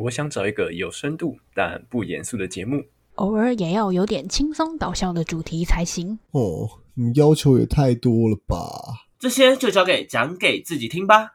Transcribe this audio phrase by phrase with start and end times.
[0.00, 2.84] 我想找一个有深度但不严肃的节目，
[3.16, 6.16] 偶尔也要有点轻松搞笑的主题才行。
[6.30, 9.08] 哦，你要求也太多了吧？
[9.18, 11.32] 这些就交给讲给自己听吧。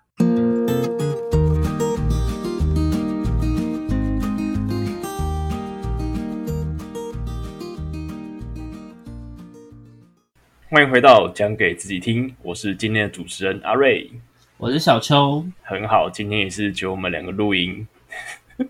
[10.70, 14.10] 欢迎回到讲给自己听，我是今天的主持人阿瑞。
[14.56, 17.86] 我是小秋，很好，今天也是只有我们两个录音，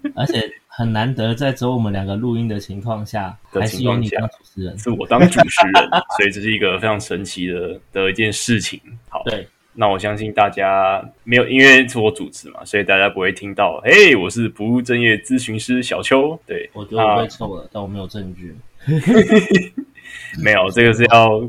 [0.16, 4.78] 而且很难得在只有我们两个录音的情况下，还是你当主持人。
[4.78, 8.80] 是我当主持人， 所以这是一个非常神奇的的一件事情。
[9.10, 16.40] 好，对，那我相信大家没有，因为是我主持嘛，所以大家不会听到，嘿，我是不务正业咨询师小邱。
[16.46, 18.56] 对，我觉得我被臭了，但我没有证据。
[20.44, 21.42] 没有，这个是要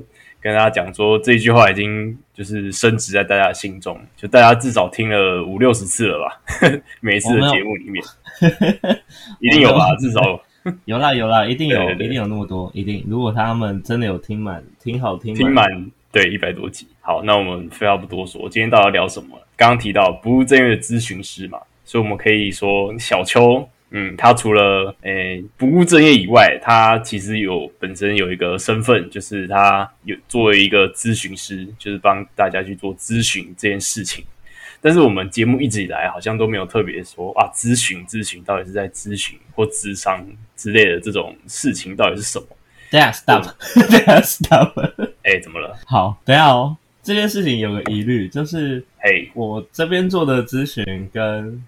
[0.45, 6.39] 跟大家讲说，这句话已经就是升值在大家心中，就大家至少听了五六十次了吧，
[7.01, 8.05] 每一次的节目里面，
[9.41, 10.21] 一定有吧，至少
[10.85, 13.03] 有啦有啦，一定有，对对对一定有那么多，一定。
[13.09, 15.67] 如果他们真的有听满，听好听听满
[16.13, 16.87] 对一百多集。
[17.01, 19.41] 好，那我们废话不多说，今天到底要聊什么？
[19.57, 34.25] 刚刚提到不务正业的咨询师嘛，所以我们可以说小邱，嗯，他除了诶、不务正业以外，他其实有本身有一个身份，就是他有作为一个咨询师，就是帮大家去做咨询这件事情。
[34.81, 42.47] 但是我们节目一直以来好像都没有特别说啊，咨询咨询到底是在咨询或咨商之类的这种事情到底是什么？
[42.91, 44.73] 等一下 stop，等一下 stop。
[45.23, 45.79] 哎， 怎么了？
[45.87, 46.77] 好，等一下哦。
[47.05, 51.63] 这件事情有个疑虑，就是嘿，我这边做的咨询跟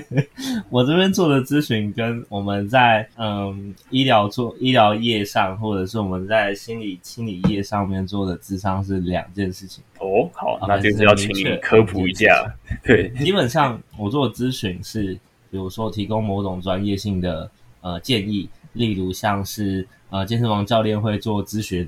[0.70, 9.84] 我这边做的咨询跟我们在嗯医疗做医疗业上，或者是我们在心理心理业上面做的智商是两件事情。
[9.98, 12.50] 哦，好，那就是要请你科普一下。
[12.82, 15.12] 对， 基本上我做的咨询是，
[15.50, 17.50] 比如说提供某种专业性的
[17.82, 21.86] 呃建议，例如像是呃健身房教练会做咨询，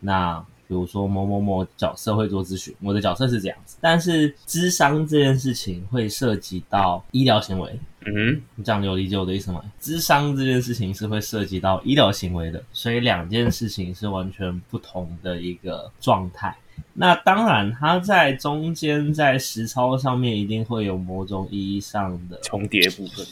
[0.00, 3.76] 那比如说某某某角色会做咨询，我的角色是这样子。
[3.80, 9.62] 但是智商这件事情会涉及到医疗行为，嗯你这样你有理解我的意思吗？
[9.80, 16.56] 智商这件事情是会涉及到医疗行为的，所以两件事情是完全不同的一个状态。
[16.94, 23.24] 那当然，它在中间在实操上面一定会有某种意义上的重叠部分。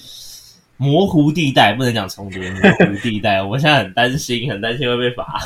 [0.77, 3.43] 模糊地带，不能讲重叠，模糊地带。
[3.43, 5.39] 我现在很担心，很担心会被罚。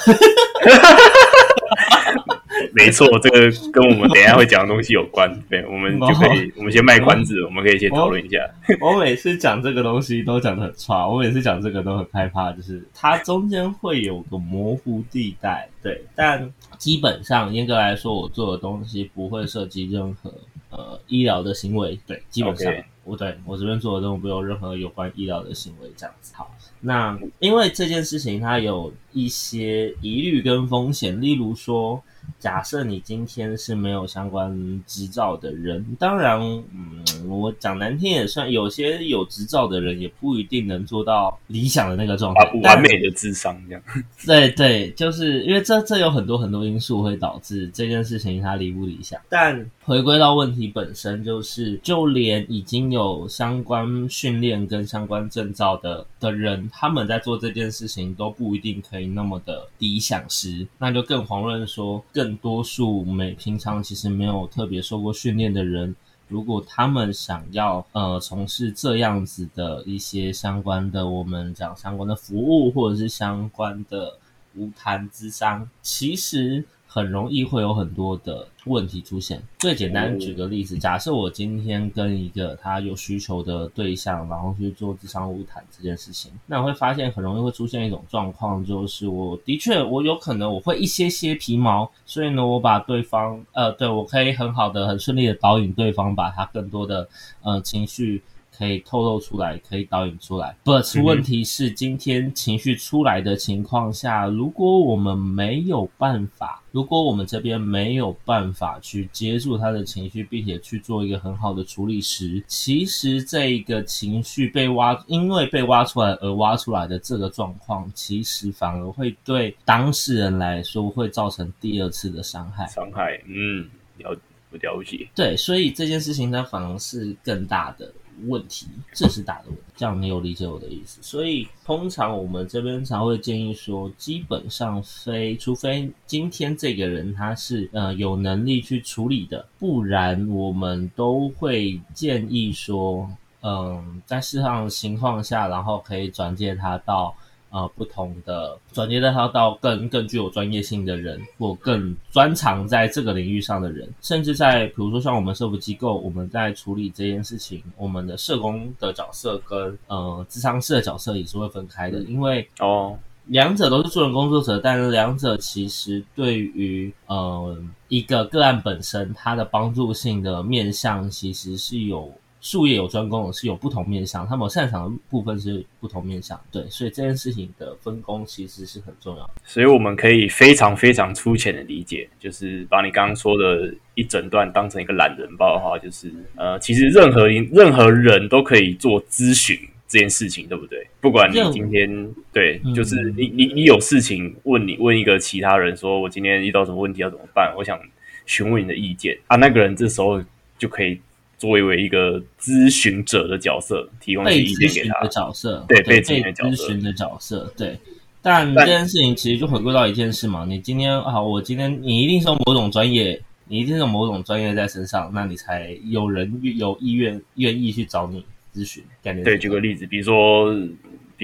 [2.75, 3.39] 没错，这个
[3.73, 5.33] 跟我们等一下会讲的东西有关。
[5.49, 8.39] 对，我们就可以，我们先卖关子，我们可以先讨论一下。
[8.81, 20.35] 我每次讲这个东西都讲的很差，我每次讲这个都很害怕，就是它中间会有个模糊地带，对，但基本上严格来说，我做的东西不会涉及任何
[20.71, 22.73] 呃医疗的行为，对，基本上
[23.05, 26.35] 我对我这边做的都不有任何有关医疗的行为，这样子。
[26.35, 32.03] 好，那因为这件事情它有一些疑虑跟风险，例如说。
[32.39, 36.41] 假设你今天是没有相关执照的人，当然，
[36.73, 43.83] 嗯，我讲难听也算，有些有执照的人也不一定能做到理想的那个状态啊，，完美的智商这样。
[44.27, 49.21] 对对，就是因为这这有很多很多因素会导致这件事情它理不理想。
[49.29, 65.95] 但回归到问题本身，就是就连已经有相关训练跟相关证照的的人，他们在做这件事情都不一定可以那么的理想时，那就更遑论说更多数没平常其实没有特别受过训练的人。
[66.29, 74.17] 如果他们想要呃从事这样子的一些相关的，我们讲相关的服务或者是相关的
[74.55, 76.65] 无谈之商，其实
[76.95, 79.43] 很容易会有很多的问题出现。
[79.59, 97.09] 最简单举个例子，假设我今天跟一个他有需求的对象，然后去做智商无谈这件事情，那我会发现很容易会出现一种状况，就是我的确我有可能我会一些些皮毛，所以呢，我把对方呃，对我可以很好的、很顺利的导引对方，把他更多的
[97.43, 98.23] 呃情绪。
[98.57, 100.57] 可以透露出来，可以导演出来。
[100.65, 122.67] But 问题是，今天情绪出来的情况下，如果我们没有办法，如果我们这边没有办法去接住他的情绪，并且去做一个很好的处理时，其实这一个情绪被挖，因为被挖出来而挖出来的这个状况，其实反而会对当事人来说会造成第二次的伤害。
[122.67, 123.69] 伤害，嗯，
[123.99, 124.17] 了
[124.51, 125.09] 我了解。
[125.15, 127.93] 对，所以这件事情它反而是更大的
[128.27, 129.63] 问题，这是大的问题。
[129.77, 131.01] 这样你有理解我的意思？
[131.03, 143.11] 所以通常我们这边才会建议说，基本上非除非今天这个人他是呃有能力去处理的，不然我们都会建议说。
[143.47, 147.15] 嗯，在适当情况下，然后可以转介他到
[147.55, 167.57] 呃不同的转接他到更更具有专业性的人，或更专长在这个领域上的人，甚至在比如说像我们社福机构，我们在处理这件事情，我们的社工的角色跟呃智商师的角色也是会分开的，因为哦，两者都是助人工作者，但是两者其实对于呃
[167.87, 172.13] 一个个案本身，它的帮助性的面向其实是有
[172.45, 176.39] 术业有专攻，是有不同面向，他们擅长的部分是不同面向。
[176.53, 179.31] 对，所以这件事情的分工其实是很重要的。
[179.47, 189.59] 所以我们可以非常非常粗浅的理解，就是把你刚刚说的一整段当成一个懒人包的话，就是呃，其实任何任何人都可以做咨询
[189.89, 190.87] 这件事情，对不对？
[191.01, 197.55] 不管你今天对，嗯就是你你你有事情问你问一个其他人说，我今天遇到什么问题要怎么办？
[197.57, 197.81] 我想
[198.27, 200.23] 询问你的意见啊，那个人这时候
[200.59, 201.01] 就可以
[201.39, 205.09] 作为一个咨询者的角色，提供一些被意见给他咨询的。
[205.09, 207.79] 角色，对被被咨询的角色咨询的角色，对。
[208.23, 218.83] 但但这件事情其实就回归到一件事嘛，你今天啊，我今天你一定是有某种专业，你一定是有某种专业在身上，那你才有人有意愿愿意去找你咨询。
[219.03, 220.51] 感觉对，举个例子，比如说，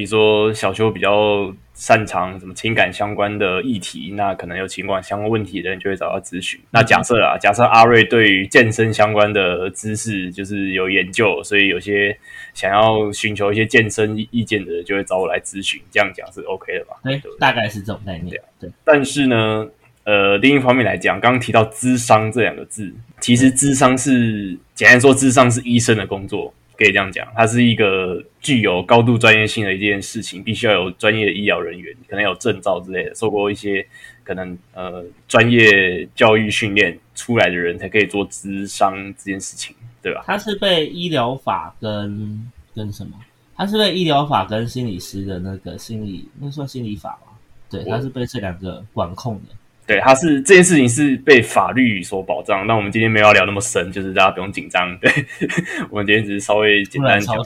[0.00, 6.58] 比如说小修比较擅长什么情感相关的议题，那可能有情感相关问题的人就会找他咨询。
[6.70, 12.16] 那假设啊，假设阿瑞对于健身相关的知识就是有研究，所以有些
[12.54, 16.96] 想要寻求一些健身意见的人就会找我来咨询，这样讲是 OK 的吧？
[17.04, 18.40] 对对，对大概是这种概念。
[18.58, 19.68] 对，但是呢，
[20.04, 33.86] 呃，另一方面来讲，刚刚提到“智商”这两个字，其实智商是简单说，智商是医生的工作，可以这样讲，它是一个具有高度专业性的一件事情，必须要有专业的医疗人员，可能有证照之类的，受过一些
[34.24, 40.24] 可能呃专业教育训练出来的人才可以做咨商这件事情，对吧？
[40.26, 43.12] 他是被医疗法跟跟什么？
[43.54, 47.32] 他是被医疗法跟心理师的那个心理，那算心理法吗？
[47.68, 49.54] 对，我它是被这两个管控的。
[49.86, 52.66] 对，它是这件事情是被法律所保障。
[52.66, 54.96] 那我们今天没有要聊那么深，就是大家不用紧张。
[54.98, 55.10] 对，
[55.90, 57.36] 我们今天只是稍微简单讲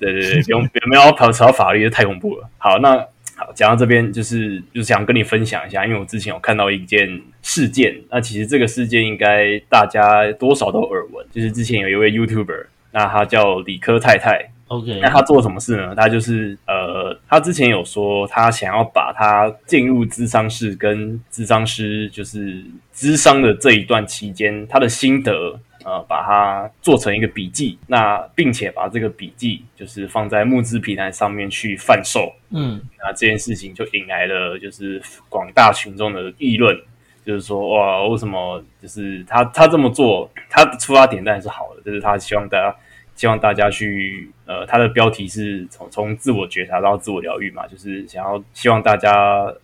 [0.00, 2.48] 对对对，不用 不要跑扯到法律，这太恐怖了。
[2.58, 2.96] 好，那
[3.36, 15.94] 好讲到这边，就是就是想跟你分享一下，因为我之前有看到一件事件，那其实这个事件应该大家多少都耳闻，就是之前有一位 YouTuber，那他叫理科太太，OK，那他做什么事呢？
[15.94, 22.62] 他就是呃，他之前有说他想要把他进入咨商室跟咨商师就是
[22.94, 32.30] 咨商的这一段期间，他的心得呃，把它做成一个笔记，那并且把这个笔记就是放在募资平台上面去贩售。
[32.50, 35.00] 嗯，那这件事情就引来了就是
[35.30, 36.78] 广大群众的议论，
[37.24, 42.74] 就是说哇，为什么就是他他这么做，他的出发点当然是好的，就是他希望大家
[43.18, 49.12] 希望大家去呃，他的标题是从从自我觉察到自我疗愈嘛，就是想要希望大家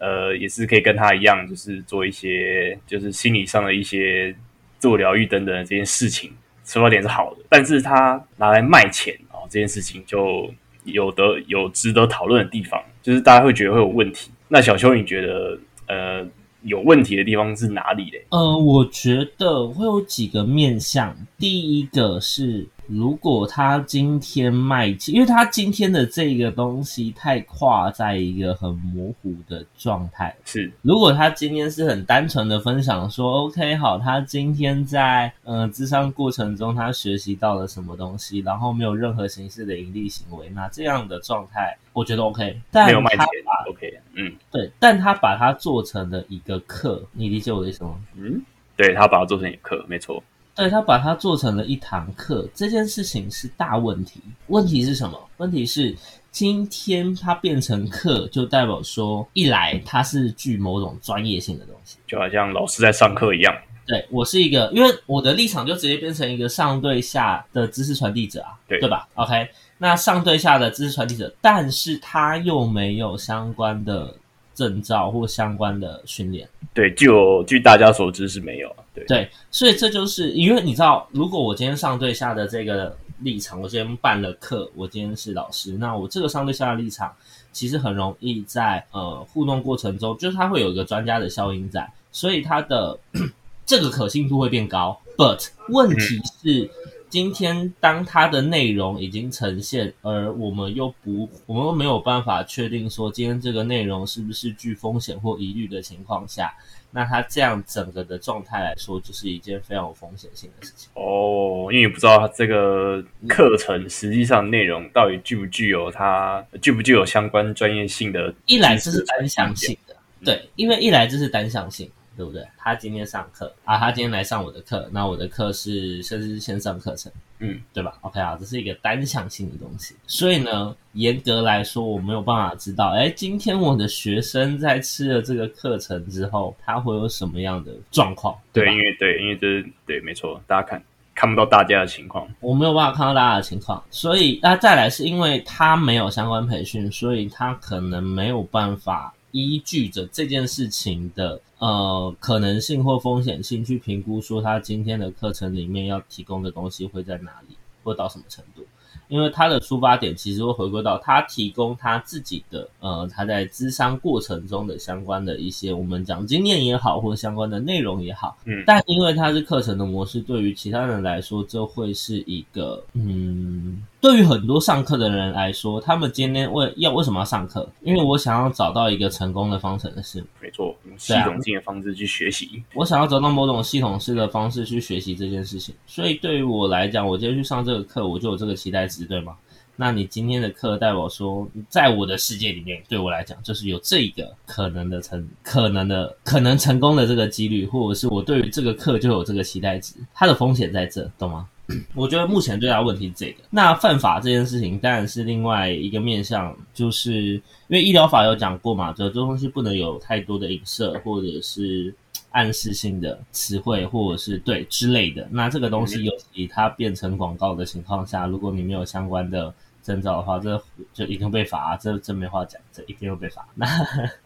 [0.00, 4.34] 呃也是可以跟他一样，就是做一些就是心理上的一些
[4.80, 6.32] 自我疗愈等等这件事情，
[6.64, 10.52] 出发点是好的，但是他拿来卖钱哦，这件事情就
[10.82, 14.32] 有的有值得讨论的地方，就是大家会觉得会有问题。
[14.48, 16.26] 那小邱，你觉得呃
[16.62, 18.26] 有问题的地方是哪里嘞？
[18.30, 21.16] 呃，我觉得会有几个面向。
[21.38, 30.34] 第一个是，如果他今天卖，因为他今天的这个东西太跨在一个很模糊的状态。
[30.44, 42.60] 是如果他今天是很单纯的分享说，OK，好，他今天在呃智商过程中他学习到了什么东西，然后没有任何形式的盈利行为，那这样的状态我觉得 OK。
[42.70, 47.96] 但没有卖钱他，OK，嗯对，但他把它做成了一个课，你理解我的意思吗？
[48.16, 48.42] 嗯，
[48.76, 50.22] 对他把它做成一个课，没错，
[50.54, 54.20] 对他把它做成了一堂课，这件事情是大问题。
[54.46, 55.20] 问题是什么？
[55.38, 55.94] 问题是
[56.30, 61.98] 今天它变成课，就代表说，一来它是具某种专业性的东西。
[62.06, 63.54] 就好像老师在上课一样。
[63.86, 69.46] 对我是一个，因为我的立场就直接变成一个上对下的知识传递者啊，对对吧？OK，
[69.76, 74.14] 那上对下的知识传递者，但是他又没有相关的
[74.54, 76.48] 证照或相关的训练。
[76.72, 78.74] 对，据我据大家所知是没有，
[79.06, 87.12] 对，所以这就是因为你知道，如果我今天上对下的这个立场，我今天办了课，我今天是老师，那我这个上对下的立场，
[87.52, 92.98] 其实很容易在呃互动过程中，就是它会有一个专家的效应在，所以它的
[93.66, 95.00] 这个可信度会变高。
[95.16, 96.70] But 问题是，
[97.08, 106.52] 今天当它的内容已经呈现，而我们又不，我们又没有办法确定说今天这个内容是不是具风险或疑虑的情况下，
[106.96, 110.88] 那他这样整个的状态来说，就是一件非常有风险性的事情。
[110.94, 121.90] 哦，因为你不知道他这个课程实际上内容到底具不具有它具不具有相关专业性的，一来这是单向性的，对，因为一来这是单向性。
[122.16, 122.46] 对不对？
[122.56, 138.36] 他今天上课啊，他今天来上我的课，那我的课是甚至是线上课程，嗯，对吧？OK 啊，这是一个单向性的东西，所以呢，严格来说，我没有办法知道，哎，今天我的学生在吃了这个课程之后，他会有什么样的状况？
[138.52, 140.82] 对，吧因为对，因为这是对，没错，大家看
[141.14, 158.62] 看不到大家的情况，我没有办法看到大家的情况，所以那再来是因为他没有相关培训，所以他可能没有办法依据着这件事情的呃可能性或风险性去评估，说他今天的课程里面要提供的东西会在哪里，或到什么程度。
[159.08, 177.66] 因为他的出发点其实会回归到他提供他自己的呃他在咨商过程中的相关的一些我们讲经验也好，或相关的内容也好，嗯但因为它是课程的模式，对于其他人来说，这会是一个嗯，对于很多上课的人来说，他们今天为要为什么要上课？
[177.80, 185.74] 因为我想要找到一个成功的方程式，没错，用系统性的方式去学习，我想要找到某种系统式的方式去学习这件事情。
[185.86, 189.34] 所以对于我来讲，我今天去上这个课，我就有这个期待值，对吗？
[189.74, 201.48] 那你今天的课代表说，在我的世界里面，对我来讲，就是有这一个可能的成可能的可能成功的这个几率，或者是我对于这个课就有这个期待值，它的风险在这，懂吗？
[201.94, 203.42] 我觉得目前最大的问题是这个。
[203.50, 211.94] 那犯法这件事情当然是另外一个面向，就是因为医疗法有讲过嘛，这这东西不能有太多的影射或者是
[212.30, 215.26] 暗示性的词汇，或者是对之类的。
[215.30, 223.46] 那这个东西，尤其它变成广告的情况下，如果你没有相关的证照的话，这就一定被罚，这这没话讲，这一定会被罚。
[223.54, 223.66] 那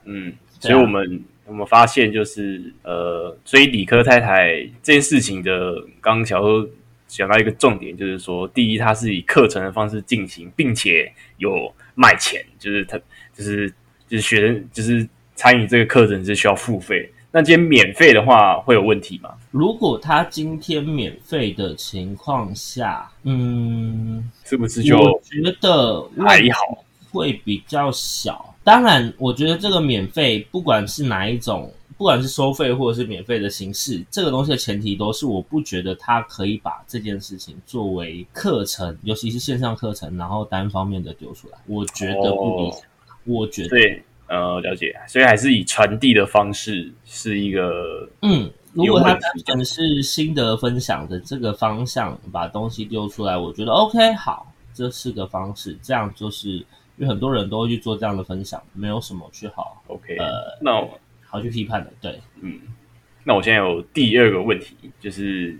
[0.04, 6.68] 嗯， 所以我们我们发现就是呃，追理科太太这件事情的，刚刚小周
[7.08, 12.96] 讲到一个重点，就是说，第一，它是以课程的方式进行，并且有卖钱，就是他
[13.34, 13.68] 就是
[14.06, 17.10] 就是学生就是参与这个课程是需要付费。
[17.30, 19.34] 那今天免费的话会有问题吗？
[19.50, 26.84] 如果他今天免费的情况下，嗯，是不是就我觉得还好？
[27.10, 28.54] 会比较小。
[28.64, 42.80] 当然，我觉得这个免费，不管是哪一种，不管是收费或者是免费的形式，这个东西的前提都是我不觉得他可以把这件事情作为课程，尤其是线上课程，然后单方面的丢出来，我觉得不理想。
[43.24, 44.94] 我觉得，对，呃，了解。
[45.08, 55.76] 所以还是以传递的方式是一个嗯，如果它有问题单纯是心得分享的这个方向，把东西丢出来，我觉得 OK，好，这是个方式。
[55.82, 56.64] 这样就是因
[56.98, 60.16] 为很多人都会去做这样的分享，没有什么去好 OK。
[60.16, 60.98] 呃那我
[61.28, 61.92] 好去批判的。
[62.00, 62.58] 对，嗯，
[63.24, 65.56] 那我现在有第二个问题，就是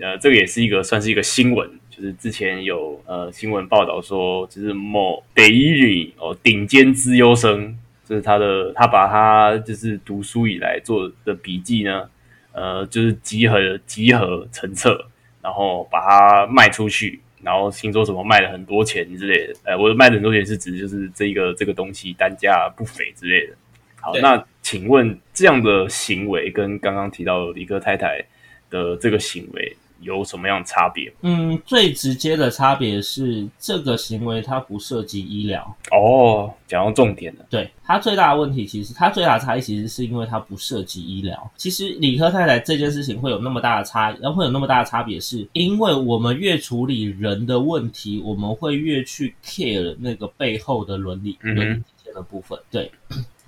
[0.00, 12.08] 呃，这个也是一个算是一个新闻，就是之前有呃新闻报道说，就是某北一女哦顶尖资优生，就是他的他把他就是读书以来做的笔记呢，
[12.52, 15.06] 呃，就是集合集合成册，
[15.42, 17.20] 然后把它卖出去。
[17.42, 23.54] 然后听说什么卖了很多钱之类的，呃，我卖了很多钱是指就是这个这个东西单价不菲之类的。
[24.00, 28.24] 好，那请问这样的行为跟刚刚提到的李克太太
[28.70, 31.12] 的这个行为有什么样的差别？
[31.20, 35.76] 嗯，最直接的差别是这个行为它不涉及医疗。
[35.90, 41.50] 哦，讲到重点了，对它最大的问题，其实它最大的差异其实是因为它不涉及医疗。
[41.56, 51.82] 其实理科太太这件事情会有那么大的差，然后，会有那么大的差别，是因为我们越处理人的问题，我们会越去 care 那个背后的伦理、嗯伦理
[52.14, 52.58] 的部分。
[52.70, 52.90] 对，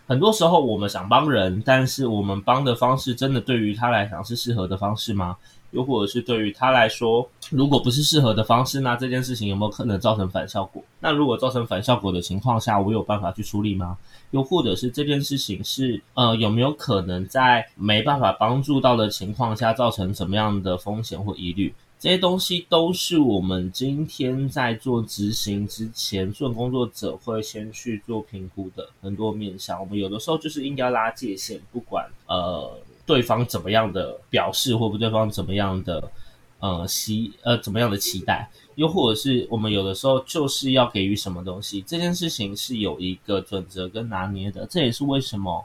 [0.06, 5.36] 很多时候我们想帮人，但是我们帮的方式真的对于他来讲是适合的方式吗？
[5.70, 10.84] 又或者是对于他来说，如果不是适合的方式，那这件事情有没有可能造成反效果？
[11.00, 13.96] 那如果造成反效果的情况下，我有办法去处理吗？
[14.32, 21.72] 又或者是这件事情是呃有没有可能在没办法帮助到的情况下，造成什么样的风险或疑虑？
[22.02, 29.78] 这些东西都是我们今天在做执行之前，做工作者会先去做评估的很多面向。
[29.78, 36.10] 我们有的时候就是应该拉界限，不管呃对方怎么样的表示，或不对方怎么样的
[36.58, 44.66] 呃期呃怎么样的期待，又或者是我们有的时候就是要给予什么东西，这件事情是有一个准则跟拿捏的。
[44.66, 45.64] 这也是为什么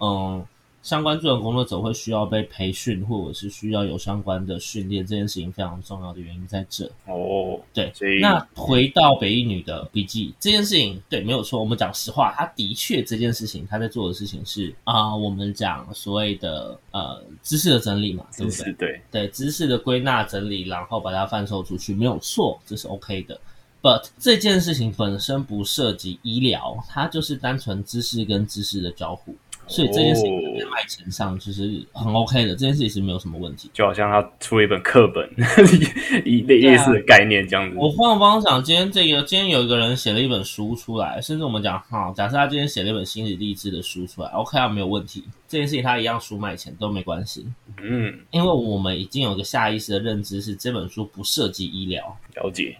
[0.00, 0.44] 嗯。
[0.86, 6.86] 相关助人工作者会需要被培训，或者是需要有相关的训练，这件事情非常重要的原因在这。
[7.06, 11.58] 哦，对，所以那回到北一女的笔记这件事情，对，没有错。
[11.58, 18.72] 我们讲实话，他的确这件事情她在做的事情是啊、我们讲所谓的呃知识的整理嘛，对不对？
[18.74, 23.36] 对，对知识的归纳整理，然后把它贩售出去，没有错，这是 OK 的。
[23.82, 29.34] But 这件事情本身不涉及医疗，它就是单纯知识跟知识的交互，
[29.68, 33.70] 所以这件事情在卖钱上其实很 OK 的，这件事情是没有什么问题。
[33.72, 35.28] 就好像他出了一本课本，
[36.24, 37.76] 一类类似的概念这样子。
[37.76, 45.24] 我换个方向讲，今天这个今天有一个人写了一本书出来，甚至我们讲哈，假设他今天写了一本心理励志的书出来，OK 啊，没有问题。
[45.48, 47.46] 这件事情他一样书卖钱都没关系，
[47.82, 52.16] 嗯，因为我们已经有一个下意识的认知是这本书不涉及医疗。
[52.34, 52.76] 了解。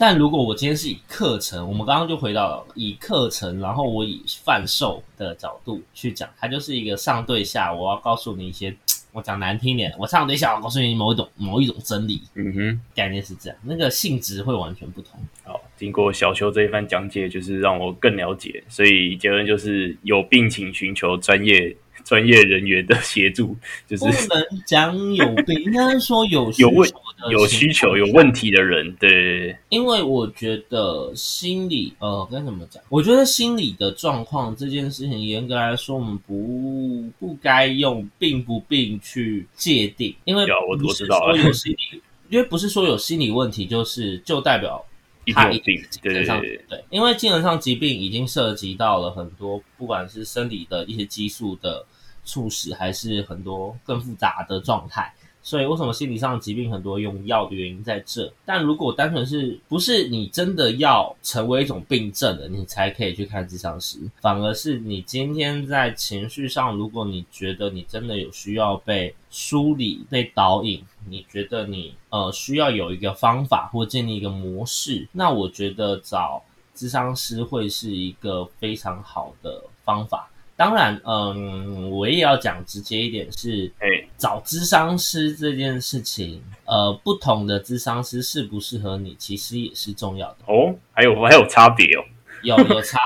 [0.00, 8.72] 但如果我今天是以课程，我们刚刚就回到了以课程，然后我以贩售的角度去讲，它就是一个上对下，我要告诉你一些，
[9.10, 15.18] 我讲难听点，我上对下，我告诉你某一种某一种真理，嗯哼，概念是这样，那个性质会完全不同。
[15.42, 23.56] 好，经过小邱这一番讲解，就是让我更了解，所以结论就是有病请寻求专业专业人员的协助，
[23.88, 26.88] 就是不能讲有病，应该是说有 需有问
[27.30, 32.80] 有需求、有问题的人，对对对，因为我觉得心理，呃，该怎么讲？
[32.88, 44.84] 我觉得心理的状况这件事情，严格来说，我们不不该用病不病去界定，因为我知道说有心理，因为不是说有心理问题就是就代表
[45.24, 51.84] 一定他一有病，对对精神上对，对，因为精神上疾病已经涉及到了很多，不管是生理的一些激素的
[52.24, 55.12] 促使，还是很多更复杂的状态。
[55.48, 58.30] 所以为什么心理上疾病很多用药的原因在这？
[58.44, 76.42] 但如果单纯是不是你真的要成为一种病症了，你才可以去看智商师，反而是你今天在情绪上，如果你觉得你真的有需要被梳理、被导引，你觉得你呃需要有一个方法或建立一个模式，那我觉得找
[76.74, 80.28] 智商师会是一个非常好的方法。
[80.58, 83.86] 当然，嗯，我也要讲直接一点是，哎，
[84.16, 92.02] 找咨商师这件事情，呃，不同的咨商师适不适合你，其实也是重要的，哦，还有还有差别哦，
[92.42, 92.98] 有有差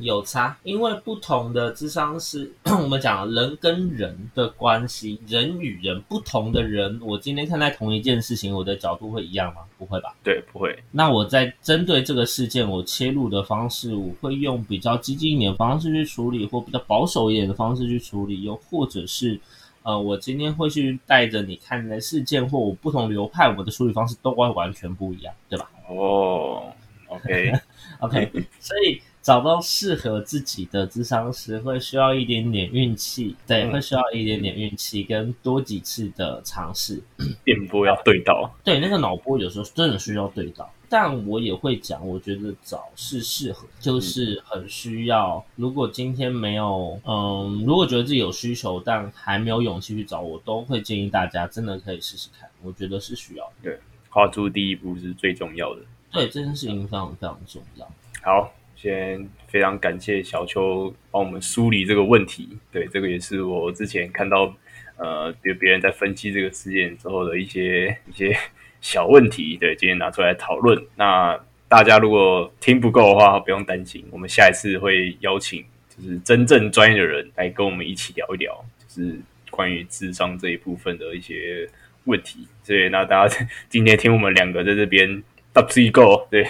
[0.00, 2.50] 有差，因为不同的智商是，
[2.82, 9.62] 我们讲人跟人的关系，人与人不同的人，我今天看待同一件事情，我的角度会一样吗？
[9.78, 10.14] 不会吧？
[10.22, 19.40] 对，不会，那我在针对这个事件，我切入的方式，我会用比较激进一点的方式去处理，或比较保守一点的方式去处理，又或者是，
[19.82, 26.70] 呃，我今天会去带着你看的事件，或我不同流派，我的处理方式都会完全不一样，对吧哦
[27.08, 37.02] ，OK，？OK， 所以找到适合自己的智商师，会需要一点点运气，对，嗯会需要一点点运气跟多几次的尝试。
[37.44, 45.44] 电波要对到，对，那个脑波有时候真的需要对到，但我也会讲，我觉得找是适合，就是很需要。
[45.56, 53.78] 如果今天没有，嗯，如果觉得自己有需求，但还没有勇气去找，我都会建议大家真的可以试试看，我觉得是需要的。
[54.08, 55.82] 跨出第一步是最重要的。
[56.10, 57.86] 对，这件事情非常非常重要。
[58.22, 62.56] 好，先非常感谢小邱帮我们梳理这个问题。
[62.72, 64.54] 对，这个也是我之前看到
[64.96, 68.34] 呃，别别人在分析这个事件之后的一些 一些
[68.80, 69.58] 小问题。
[69.58, 70.82] 对，今天拿出来讨论。
[70.96, 71.38] 那
[71.68, 75.62] 大家如果听不够的话，不用担心，我们下一次会邀请
[75.94, 81.68] 就是真正专业的人来跟我们一起聊一聊，就是关于智商这一部分的一些
[82.04, 82.48] 问题。
[82.62, 85.22] 所以那大家今天听我们两个在这边
[85.54, 86.44] up to go，对，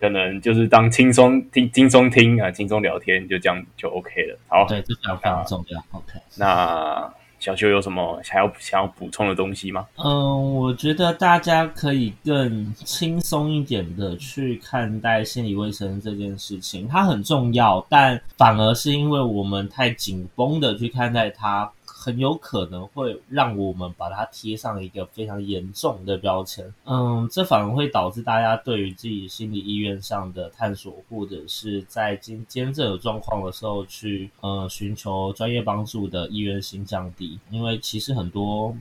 [0.00, 4.38] 可能就是当轻松听、轻松听啊，轻松聊天，就这样就 OK 了。
[4.48, 5.78] 好，对，这非常非常重要。
[5.92, 6.12] OK。
[6.36, 9.86] 那小修有什么想要想要补充的东西吗？
[9.96, 21.70] 嗯，我觉得大家可以更轻松一点的去看待心理卫生这件事情，它很重要，但反而是因为我们太紧绷的去看待它，
[22.06, 26.72] 很有可能会让我们把它贴上一个非常严重的标签。
[26.84, 38.72] 嗯，这反而会导致大家对于自己心理意愿上的探索，或者是在今今这有状况的时候去呃寻求专业帮助的意愿性降低，因为其实很多。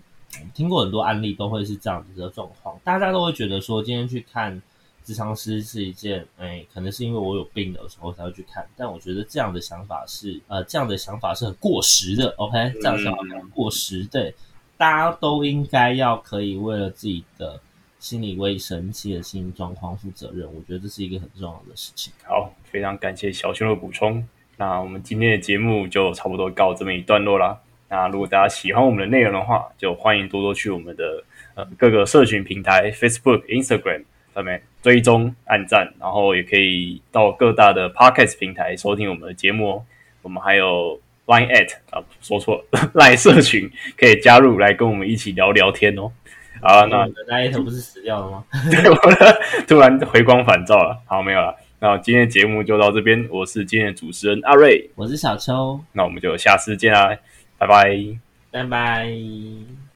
[0.54, 4.62] 听过很多案例都会是这样子的状况，大家都会觉得说今天去看
[5.06, 14.34] 智商师是一件，哎，可能是因为我有病的时候才会去看，但我觉得这样的想法是，呃，这样的想法是很过时的，OK，这样的想法很过时，对，
[14.76, 17.62] 大家都应该要可以为了自己的
[18.00, 22.12] 心理卫生、自己的心理状况负责任，我觉得这是一个很重要的事情。
[22.24, 24.28] 好，非常感谢小熊的补充。
[24.58, 27.60] 那我们今天的节目就差不多告这么一段落啦。
[27.88, 34.04] 那如果大家喜欢我们的内容的话，就欢迎多多去我们的呃各个社群平台 Facebook、Instagram
[34.36, 39.84] 上面追踪、按赞，然后也可以到各大的 Podcast 平台收听我们的节目哦。
[40.22, 46.12] 我们还有 Line at 啊，说错了， Line 社群可以加入来跟我们一起聊聊天哦。
[46.62, 48.44] 啊，那你的那一头不是死掉了吗？
[48.70, 48.96] 对我
[49.68, 51.02] 突然回光返照了。
[51.06, 51.56] 好，没有了。
[51.80, 57.18] 那今天的节目就到这边，我是今天的主持人阿瑞，我是小秋，那我们就下次见啦，
[57.58, 57.96] 拜拜。
[58.52, 59.76] 拜拜。